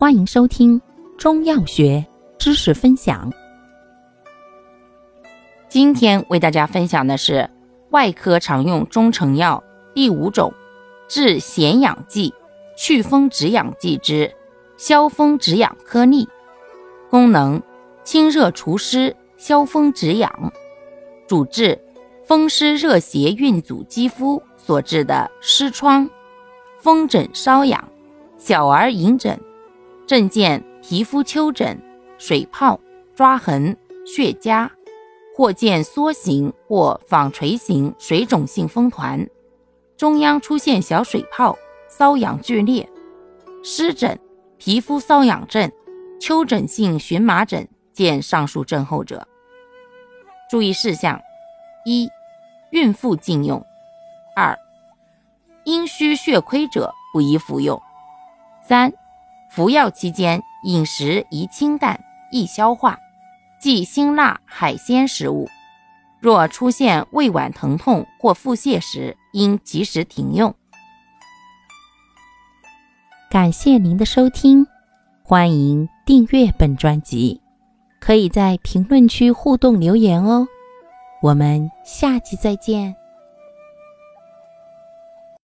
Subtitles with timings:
[0.00, 0.80] 欢迎收听
[1.18, 2.06] 中药学
[2.38, 3.32] 知识分享。
[5.68, 7.50] 今天为大家分享的是
[7.90, 9.60] 外科常用中成药
[9.92, 10.54] 第五种
[11.08, 12.32] 治癣痒剂、
[12.76, 14.32] 祛风止痒剂之
[14.76, 16.28] 消风止痒颗粒。
[17.10, 17.60] 功能：
[18.04, 20.52] 清热除湿、消风止痒。
[21.26, 21.76] 主治
[22.24, 26.08] 风湿热邪蕴阻肌肤所致的湿疮、
[26.78, 27.88] 风疹、瘙痒、
[28.36, 29.36] 小儿隐疹。
[30.08, 31.78] 症见皮肤丘疹、
[32.16, 32.80] 水泡、
[33.14, 33.76] 抓痕、
[34.06, 34.66] 血痂，
[35.36, 39.28] 或见梭形或纺锤形水肿性风团，
[39.98, 41.54] 中央出现小水泡，
[41.90, 42.88] 瘙痒剧烈；
[43.62, 44.18] 湿疹、
[44.56, 45.70] 皮肤瘙痒症、
[46.18, 49.28] 丘疹性荨麻疹，见上述症候者。
[50.50, 51.20] 注意事项：
[51.84, 52.08] 一、
[52.70, 53.60] 孕妇禁用；
[54.34, 54.56] 二、
[55.64, 57.78] 阴虚血亏者不宜服用；
[58.66, 58.90] 三。
[59.50, 61.98] 服药期间，饮食宜清淡，
[62.30, 62.98] 易消化，
[63.60, 65.48] 忌辛辣海鲜食物。
[66.20, 70.54] 若出现胃脘疼痛或腹泻时，应及时停用。
[73.30, 74.66] 感谢您的收听，
[75.22, 77.40] 欢迎订阅本专辑，
[78.00, 80.46] 可以在评论区互动留言哦。
[81.22, 82.94] 我们下期再见。